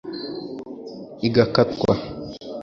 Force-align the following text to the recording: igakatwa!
igakatwa! 1.27 1.93